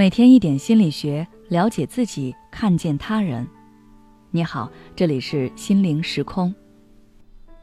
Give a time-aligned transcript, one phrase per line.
[0.00, 3.46] 每天一点心理学，了解自己，看见他人。
[4.30, 6.54] 你好，这里是心灵时空。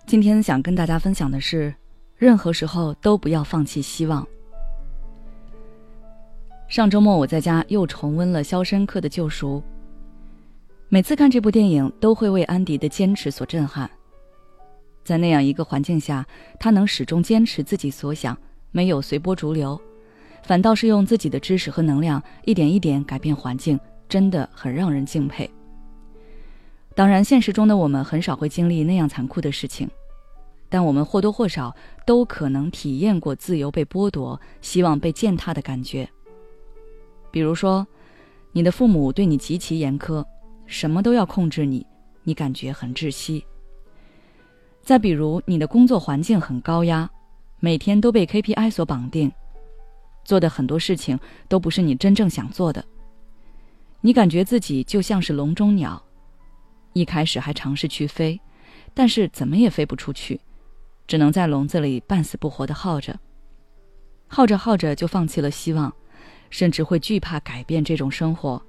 [0.05, 1.73] 今天想跟大家分享的是，
[2.15, 4.23] 任何时候都不要放弃希望。
[6.67, 9.57] 上周末我在家又重温了《肖申克的救赎》，
[10.89, 13.89] 每次看这部电影都会为安迪的坚持所震撼。
[15.03, 16.23] 在那样一个环境下，
[16.59, 18.37] 他能始终坚持自己所想，
[18.69, 19.81] 没有随波逐流。
[20.47, 25.49] 反倒是用自己的知识和能量一点一点改变环境，真的很让人敬佩。
[26.95, 29.89] 当然，现实中的我们很少会经历那样残酷的事情，
[30.69, 31.75] 但我们或多或少
[32.05, 36.07] 都可能体验过自由被剥夺、希望被践踏的感觉。
[37.29, 37.85] 比如说，
[38.53, 40.23] 你的父母对你极其严苛，
[40.65, 41.85] 什么都要控制你，
[42.23, 43.45] 你感觉很窒息。
[44.81, 47.09] 再比如，你的工作环境很高压，
[47.59, 49.29] 每天都被 KPI 所绑定。
[50.27, 51.17] 做的很多事情
[51.47, 52.83] 都不是你真正想做的，
[54.01, 56.03] 你感觉自己就像是笼中鸟，
[56.91, 58.37] 一开始还尝试去飞，
[58.93, 60.41] 但是怎么也飞不出去，
[61.07, 63.17] 只能在笼子里半死不活的耗着，
[64.27, 65.93] 耗着耗着就放弃了希望，
[66.49, 68.61] 甚至会惧怕改变这种生活。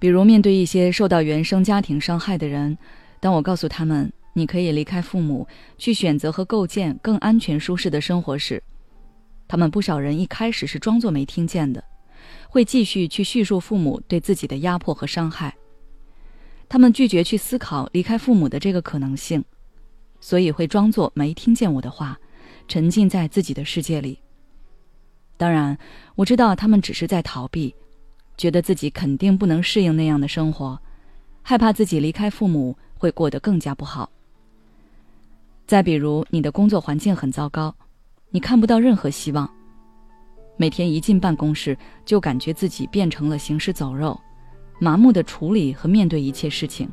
[0.00, 2.76] 比如面对一些受到原生家庭伤害的人，
[3.20, 5.46] 当我告诉他们你可以离开父母，
[5.78, 8.60] 去选择和构建更安全舒适的生活时，
[9.52, 11.84] 他们不少人一开始是装作没听见的，
[12.48, 15.54] 会继续去叙述父母对自己的压迫和伤害。
[16.70, 19.44] 他们拒绝去思考离开父母的这个可能性，
[20.22, 22.18] 所以会装作没听见我的话，
[22.66, 24.18] 沉浸在自己的世界里。
[25.36, 25.76] 当然，
[26.14, 27.74] 我知道他们只是在逃避，
[28.38, 30.80] 觉得自己肯定不能适应那样的生活，
[31.42, 34.10] 害怕自己离开父母会过得更加不好。
[35.66, 37.76] 再比如，你的工作环境很糟糕。
[38.34, 39.48] 你看不到任何希望，
[40.56, 44.18] 每天一进办公室就感觉自己变成了行尸走肉，
[44.80, 46.88] 麻木的处理和面对一切事情。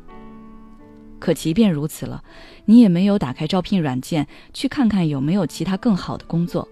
[1.18, 2.22] 可即便如此了，
[2.66, 6.68] 你也没有打开招聘软件去看看有没有其他更好的工作。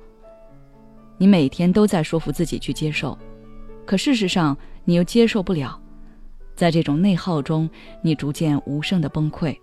[1.17, 3.19] 你每天都在说服自己去接受，
[3.87, 4.55] 可事实上
[4.85, 5.81] 你又接受不了。
[6.55, 7.71] 在这种内耗中，
[8.03, 9.57] 你逐渐无声的崩溃。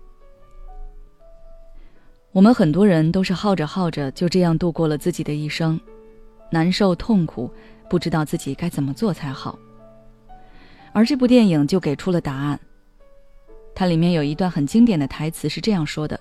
[2.36, 5.80] 我们很多人都是耗着耗着，就这样度过了自己的一生，
[6.50, 7.50] 难受痛苦，
[7.88, 9.58] 不知道自己该怎么做才好。
[10.92, 12.60] 而这部电影就给出了答案。
[13.74, 16.20] 它里面有一段很经典的台词是这样说的：“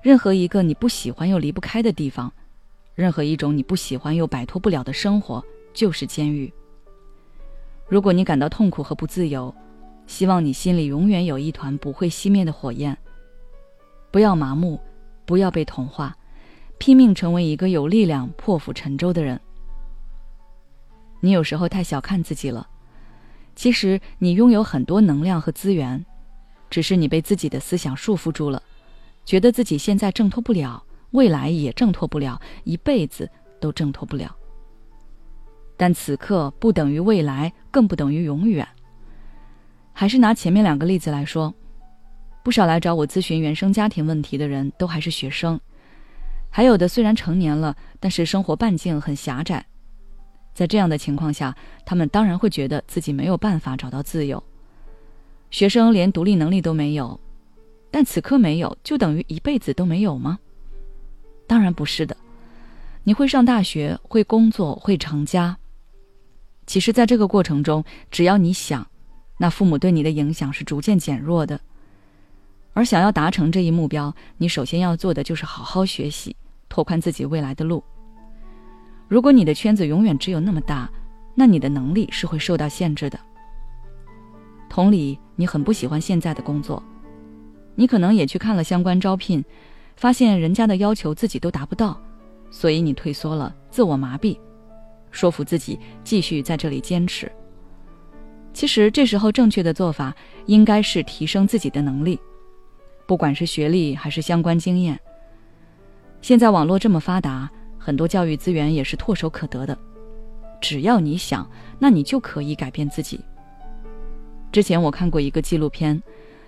[0.00, 2.32] 任何一个你不喜欢又离不开的地方，
[2.94, 6.52] 任何一种你不喜欢又摆脱不了的生活，就是监狱。
[7.88, 9.52] 如果你感到痛苦和不自由，
[10.06, 12.96] 希望你心里永远有一团不会熄灭的火焰。”
[14.14, 14.78] 不要麻木，
[15.26, 16.16] 不要被同化，
[16.78, 19.40] 拼命成为一个有力量破釜沉舟的人。
[21.18, 22.64] 你有时候太小看自己了，
[23.56, 26.06] 其实你拥有很多能量和资源，
[26.70, 28.62] 只是你被自己的思想束缚住了，
[29.24, 33.28] 觉得自己现在挣脱不了，未来也挣脱不了，一辈子
[33.60, 34.32] 都挣脱不了。
[35.76, 38.64] 但此刻不等于未来，更不等于永远。
[39.92, 41.52] 还是拿前面两个例子来说。
[42.44, 45.58] 不少来找我咨询原生家庭问题的人都还是学生，
[46.50, 49.64] 还有的虽然成年了，但是生活半径很狭窄。
[50.52, 51.56] 在这样的情况下，
[51.86, 54.40] 他们当然会觉得自己没有办法找到自由。
[55.50, 57.18] 学生连独立能力都没有，
[57.90, 60.38] 但此刻没有就等于一辈子都没有吗？
[61.46, 62.14] 当然不是的。
[63.04, 65.56] 你会上大学，会工作，会成家。
[66.66, 68.86] 其实，在这个过程中，只要你想，
[69.38, 71.58] 那父母对你的影响是逐渐减弱的。
[72.74, 76.36] 而想要达成这一目标，你首先要做的就是好好学习，
[76.68, 77.82] 拓宽自己未来的路。
[79.08, 80.90] 如果你的圈子永远只有那么大，
[81.36, 83.18] 那你的能力是会受到限制的。
[84.68, 86.82] 同理，你很不喜欢现在的工作，
[87.76, 89.44] 你可能也去看了相关招聘，
[89.94, 91.96] 发现人家的要求自己都达不到，
[92.50, 94.36] 所以你退缩了，自我麻痹，
[95.12, 97.30] 说服自己继续在这里坚持。
[98.52, 100.12] 其实这时候正确的做法
[100.46, 102.18] 应该是提升自己的能力。
[103.06, 104.98] 不管是学历还是相关经验，
[106.22, 109.76] 现在网络这么发达，很多教育资源也是唾手可得的。
[110.60, 111.48] 只要你想，
[111.78, 113.20] 那你就可以改变自己。
[114.50, 116.02] 之前我看过一个纪录片，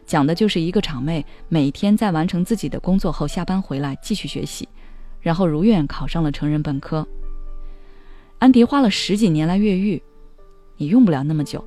[0.07, 4.67] 讲的就是一个厂妹每天在完成自己的工作后下班回来继续学习，
[5.21, 7.07] 然后如愿考上了成人本科。
[8.39, 10.03] 安迪花了十几年来越狱，
[10.79, 11.63] 你用不了那么久，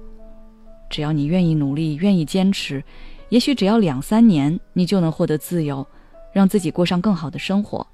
[0.90, 2.84] 只要你愿意努力，愿意坚持。
[3.30, 5.86] 也许只要两三年，你就能获得自由，
[6.34, 7.86] 让自己过上更好的生活。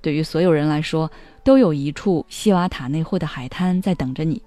[0.00, 1.10] 对于所有人来说，
[1.44, 4.42] 都有一处西瓦塔内霍的海滩在等着你。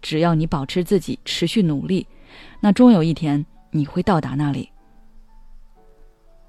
[0.00, 2.06] 只要你保持自己，持续努力，
[2.60, 4.68] 那终有一天你会到达那里。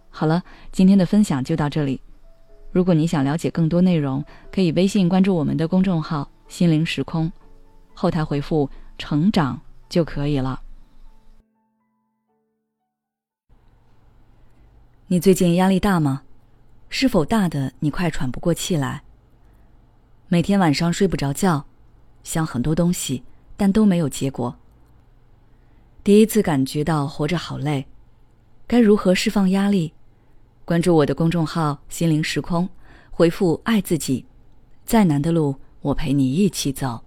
[0.09, 1.99] 好了，今天的分享就到这里。
[2.71, 7.31] 如果你想了解更多内容，可以微信关注我们的公众号“心灵时空”，
[7.93, 10.59] 后台回复“成长”就可以了。
[15.13, 16.23] 你最近压力大吗？
[16.89, 19.03] 是否大的你快喘不过气来？
[20.27, 21.67] 每天晚上睡不着觉，
[22.23, 23.21] 想很多东西，
[23.55, 24.55] 但都没有结果。
[26.03, 27.85] 第一次感觉到活着好累，
[28.65, 29.93] 该如何释放压力？
[30.65, 32.67] 关注我的公众号“心灵时空”，
[33.13, 34.25] 回复“爱自己”，
[34.83, 37.03] 再难的路我陪你一起走。